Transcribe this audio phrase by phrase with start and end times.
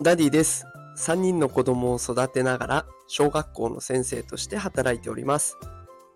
[0.00, 0.64] ダディです。
[0.96, 5.56] 3人の子供を育てながら小学校の先生として働いております。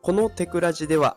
[0.03, 1.17] このテクラジでは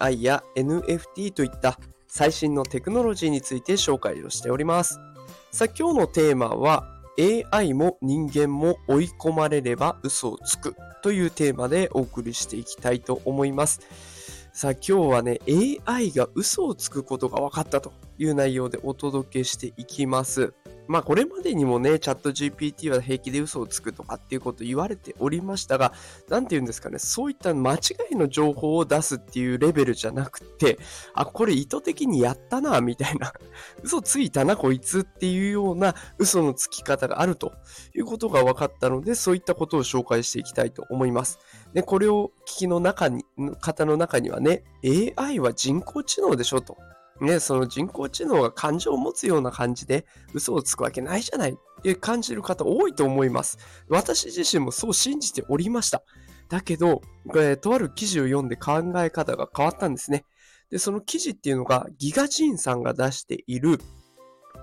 [0.00, 5.00] AI や NFT といった最新のテクノロジーについて紹介をしております。
[5.50, 6.84] さあ今日のテーマは
[7.52, 13.80] AI も人間も追い込まれれば嘘をつくというテーマでお送りしていきたいと思います。
[14.52, 15.40] さあ今日はね
[15.84, 20.54] AI が嘘をつくことが分かったという内容でお届けしていきます。
[20.86, 25.92] まあこれまでにもね、チャット GPT は平気で嘘をつくとかっていうこと言われておりましたが、
[26.28, 27.78] なんて言うんですかね、そういった間違
[28.12, 30.78] いの情報を出すっていうレベルじゃなくて、
[31.14, 33.32] あ、これ意図的にやったな、みたいな、
[33.82, 37.52] 嘘ついたな、こいつっていうような嘘のつき方があると
[37.94, 41.38] いうことが分かったので、そういったことを紹介していきたいと思います。
[41.72, 43.24] で、これを聞きの中に、
[43.60, 44.64] 方の中にはね、
[45.16, 46.76] AI は人工知能でしょと。
[47.20, 53.58] ね、その人工知能が感情を持つような感じで嘘をつくわけないじゃないって感じる方多いと思います。
[53.88, 56.02] 私自身もそう信じておりました。
[56.48, 60.24] だけど、これ、とある記事を読んで考え方が変わったんですね。
[60.70, 63.78] で、その記事っていうのがギガジンさんが出している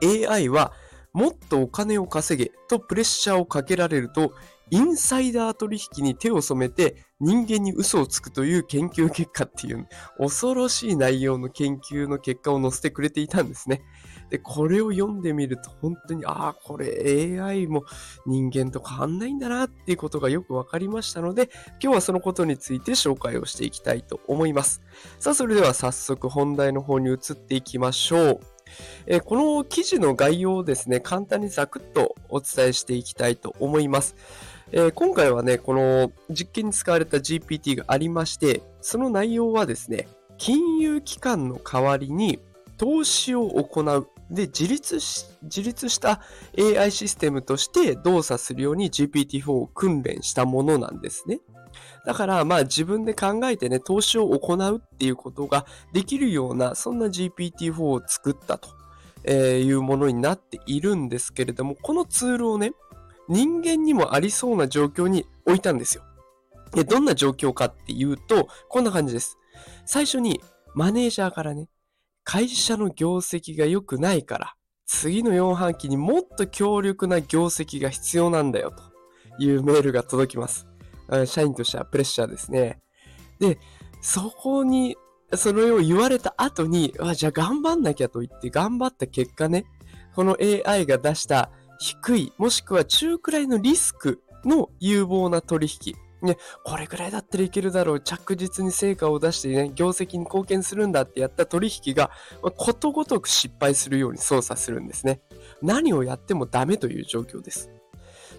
[0.04, 0.74] AI は
[1.14, 4.34] もっとお金を稼げとプレッシャーをかけられると
[4.70, 9.86] インサイダー取引に手を染めて人間に嘘をつくという研究結果っていう
[10.18, 13.82] 恐ろしい内容の研究の結果を載せてくれていたんですね。
[14.30, 17.84] で、これを読んでみると本当に、ああ、これ AI も
[18.26, 21.50] 人間と変わんないんだなっていうことがよくわかりましたので、
[21.84, 24.82] 今日はそのことについて紹介をしていきたいと思います。
[25.20, 28.40] さあ、それでは早速本題の方に移っていきましょう。
[29.06, 34.16] えーこの記事の概要をですね、簡単にザクッとお伝えしていきたいと思います。
[34.72, 42.40] えー今回はね、この実験に使われた GPT がありまして、その内容はですね、金融機関の代わりに
[42.78, 44.08] 投資を行う。
[44.32, 46.22] で、自立し、自立した
[46.58, 51.42] AI システムとして動作するように GPT-4 を訓練したものなんですね。
[52.06, 58.70] だから、まあ自分で考えてね、投資を行うっていうことができるような、そんな GPT-4 を作ったと
[59.24, 62.72] えいうものになっているんですけれども、このツールをね、
[63.30, 66.04] 人間にもありそうな状況に置いたんですよ。
[66.74, 69.38] で、どんな状況かっていうと、こんな感じです。
[69.86, 70.42] 最初に
[70.74, 71.70] マネージャーからね、
[72.24, 74.56] 会社の業績が良くないから、
[74.86, 80.68] 次の4半期にもっと強力な業績が必要なんだよというメールが届きます。
[81.26, 82.80] 社員としてはプレッシャーですね。
[83.40, 83.58] で、
[84.02, 84.96] そこに、
[85.34, 89.66] それを言われた後に、あじゃあ頑張んなきゃと言って頑張った結果ね、
[90.16, 95.96] この AI が出した低い、もしくは中くらいのリスクの有望な取引。
[96.22, 98.00] ね、これぐらいだったらいけるだろう。
[98.00, 102.12] 着実に成果を出してね、業績に貢献するんだってやった取引が、
[102.42, 105.22] ことごとく失敗するように操作するんですね。
[105.64, 107.72] 何をやってもダメという状況です。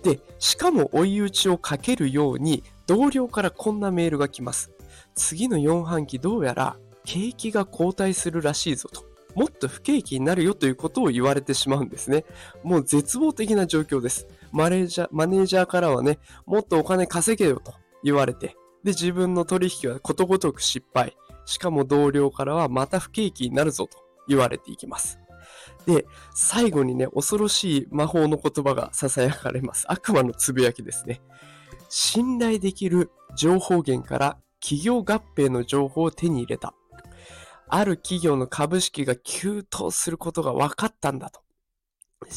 [0.03, 4.73] で、しかも追い打ちをかけるように、同僚からこんなメールが来ます。
[5.15, 9.05] 次の4半期どうやら景気が後退するらしいぞと。
[9.35, 12.25] もっと不景気になるよということを言われてしまうんですね。
[12.63, 14.27] もう絶望的な状況です。
[14.51, 17.73] マネージャー、マネージャーからはね、もっとお金稼げよと
[18.05, 21.17] 言われて、で、自分の取引はことごとく失敗。
[21.45, 23.99] しかも同僚からはまた不景気になるぞと
[24.29, 25.19] 言われていきます。
[25.87, 29.91] で、最後にね、恐ろしい魔法の言葉が囁かれます。
[29.91, 31.21] 悪魔のつぶやきですね。
[31.89, 36.75] 信頼できる情報源から企業合併の情報を手に入れた。
[37.69, 41.41] ある企業の株式が急騰することが分かったんだと。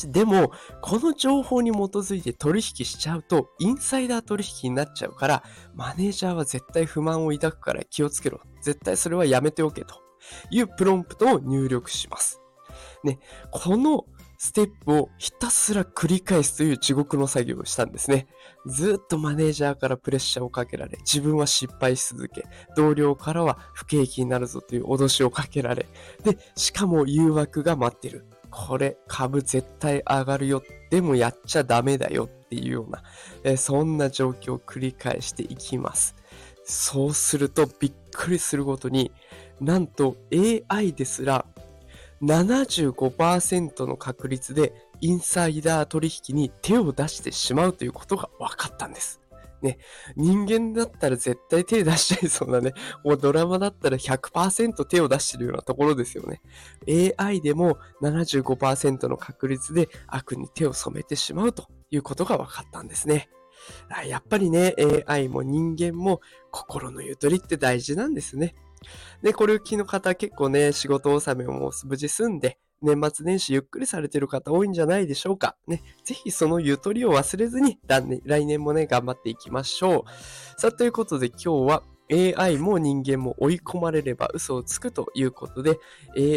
[0.07, 0.51] でも、
[0.81, 8.39] この情報に基づいて取引しちゃうと、インサイダー取引になっちゃうから、マネージャーは絶対不満を抱くから気をつけろ。
[8.61, 10.01] 絶対それはやめておけと
[10.49, 12.41] いうプロンプトを入力します。
[13.05, 13.19] ね、
[13.51, 14.05] この
[14.37, 18.27] ステップをひたすら繰り返すという地獄の作業をしたんですね。
[18.65, 22.43] ずっとマネージャーからプレッシャーをかけられ、自分は失敗し続け、
[22.75, 25.85] 同僚からは不景気になるぞという脅しをかけられ、
[26.23, 28.25] で、しかも誘惑が待ってる。
[28.49, 30.63] これ、株絶対上がるよ。
[30.89, 33.03] でもやっちゃダメだよっていうような、
[33.43, 36.15] えそんな状況を繰り返していきます。
[36.63, 39.11] そうするとびっくりするごとに、
[39.61, 40.17] なんと
[40.69, 41.45] AI ですら
[42.21, 49.21] 75%の確率でインサイダー取引に手を出してしまうということが分かったんです。
[49.61, 49.79] ね、
[50.15, 52.73] 人間だったら絶対手出しちゃいそうなね、
[53.03, 56.41] もうドラマだったら100%手を出してるようなところですよね。
[57.17, 63.29] AI でも75%の確率で悪に手を染めてしまうということが分かったんですね。
[64.07, 64.75] やっぱりね、
[65.07, 66.21] AI も人間も
[66.51, 68.53] 心のゆとりって大事なんですね。
[69.21, 75.55] で、これを聞の方結構ね、仕事納めも無事済んで、年末年始ゆっくりされてる方多いんじゃないでしょうか。
[75.67, 80.61] ね、ぜひそのゆとりを忘れずに、来年もね、頑張っていきましょう。
[80.61, 85.79] さあ、ということで今日は AI も人間も追い込まれれば嘘をつくということで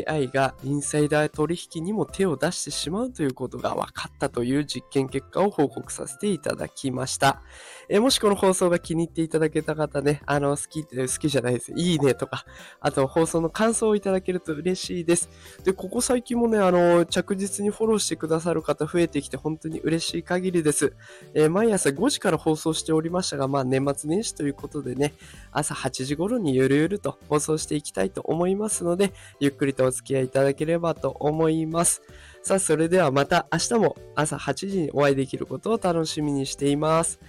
[0.06, 7.42] AI がインサイダー取引にも手を出してしまうということが分かったという実験結果を報告させていただきました。
[7.90, 11.72] えもしこの放送が気に入っていただけた方ね、あの、好きって、好きじゃないです。
[11.74, 12.44] いいねとか、
[12.80, 15.30] あと放送の感想をいただけると嬉しいです。
[15.64, 20.94] で、ここ最近もね、あの、着実にフォローしてくださる方増えてきて本当に嬉しい限りです。
[21.32, 25.14] えー、毎朝5時から放送しておりましたが、まあ年末年始ということでね、
[25.58, 32.02] 朝8時頃にゆるゆると放送していきたいと思いますので、ゆっくりとお付き合いいただければと思います。
[32.42, 37.20] さあ、それではまた明日も朝8時にお会いできることを楽しみにしています。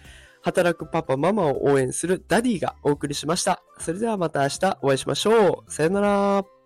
[0.42, 3.62] 働くパパママを応援するダディがお送りしました。
[3.80, 5.72] それではまた明日お会いしましょう。
[5.72, 6.59] さよなら。